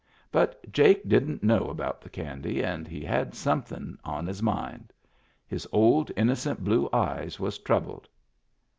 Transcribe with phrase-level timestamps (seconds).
[0.31, 4.93] But Jake didn't know about the candy and he had somethin' on his mind.
[5.45, 8.09] His old innocent blue eyes was troubled.